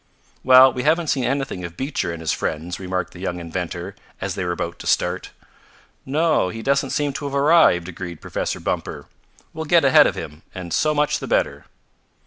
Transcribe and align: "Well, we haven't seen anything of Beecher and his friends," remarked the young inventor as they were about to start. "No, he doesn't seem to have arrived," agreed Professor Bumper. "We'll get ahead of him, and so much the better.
"Well, 0.43 0.73
we 0.73 0.81
haven't 0.81 1.11
seen 1.11 1.25
anything 1.25 1.63
of 1.63 1.77
Beecher 1.77 2.11
and 2.11 2.21
his 2.21 2.31
friends," 2.31 2.79
remarked 2.79 3.13
the 3.13 3.19
young 3.19 3.39
inventor 3.39 3.93
as 4.19 4.33
they 4.33 4.43
were 4.43 4.51
about 4.51 4.79
to 4.79 4.87
start. 4.87 5.29
"No, 6.07 6.49
he 6.49 6.63
doesn't 6.63 6.89
seem 6.89 7.13
to 7.13 7.25
have 7.25 7.35
arrived," 7.35 7.87
agreed 7.87 8.19
Professor 8.19 8.59
Bumper. 8.59 9.05
"We'll 9.53 9.65
get 9.65 9.85
ahead 9.85 10.07
of 10.07 10.15
him, 10.15 10.41
and 10.55 10.73
so 10.73 10.95
much 10.95 11.19
the 11.19 11.27
better. 11.27 11.65